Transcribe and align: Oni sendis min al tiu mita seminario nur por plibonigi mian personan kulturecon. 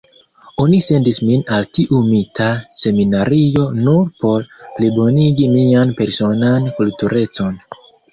Oni 0.61 0.77
sendis 0.83 1.17
min 1.25 1.41
al 1.57 1.65
tiu 1.77 1.99
mita 2.05 2.47
seminario 2.75 3.65
nur 3.89 4.07
por 4.23 4.47
plibonigi 4.79 5.47
mian 5.57 5.93
personan 6.01 6.67
kulturecon. 6.81 7.55